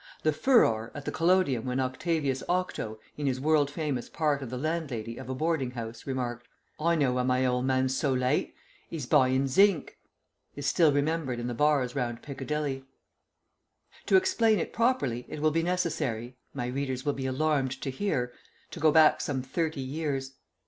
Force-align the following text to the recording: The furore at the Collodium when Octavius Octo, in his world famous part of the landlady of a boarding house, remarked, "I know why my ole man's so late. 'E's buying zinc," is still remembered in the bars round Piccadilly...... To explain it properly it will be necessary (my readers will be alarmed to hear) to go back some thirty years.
The 0.23 0.33
furore 0.33 0.89
at 0.95 1.05
the 1.05 1.11
Collodium 1.11 1.63
when 1.65 1.79
Octavius 1.79 2.41
Octo, 2.49 2.97
in 3.17 3.27
his 3.27 3.39
world 3.39 3.69
famous 3.69 4.09
part 4.09 4.41
of 4.41 4.49
the 4.49 4.57
landlady 4.57 5.15
of 5.17 5.29
a 5.29 5.35
boarding 5.35 5.69
house, 5.69 6.07
remarked, 6.07 6.47
"I 6.79 6.95
know 6.95 7.13
why 7.13 7.21
my 7.21 7.45
ole 7.45 7.61
man's 7.61 7.95
so 7.95 8.11
late. 8.11 8.55
'E's 8.89 9.05
buying 9.05 9.45
zinc," 9.45 9.99
is 10.55 10.65
still 10.65 10.91
remembered 10.91 11.39
in 11.39 11.45
the 11.45 11.53
bars 11.53 11.93
round 11.95 12.23
Piccadilly...... 12.23 12.83
To 14.07 14.15
explain 14.17 14.57
it 14.57 14.73
properly 14.73 15.27
it 15.29 15.39
will 15.39 15.51
be 15.51 15.61
necessary 15.61 16.35
(my 16.51 16.65
readers 16.65 17.05
will 17.05 17.13
be 17.13 17.27
alarmed 17.27 17.79
to 17.81 17.91
hear) 17.91 18.33
to 18.71 18.79
go 18.79 18.91
back 18.91 19.21
some 19.21 19.43
thirty 19.43 19.81
years. 19.81 20.33